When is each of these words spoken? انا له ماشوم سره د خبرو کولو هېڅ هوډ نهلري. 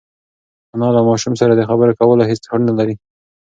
انا 0.75 0.87
له 0.95 1.01
ماشوم 1.09 1.33
سره 1.41 1.53
د 1.55 1.61
خبرو 1.69 1.97
کولو 1.99 2.23
هېڅ 2.29 2.41
هوډ 2.49 2.61
نهلري. 2.67 2.95